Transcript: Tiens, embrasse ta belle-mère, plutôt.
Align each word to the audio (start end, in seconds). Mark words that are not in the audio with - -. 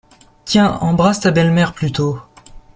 Tiens, 0.45 0.79
embrasse 0.81 1.19
ta 1.19 1.29
belle-mère, 1.29 1.73
plutôt. 1.75 2.19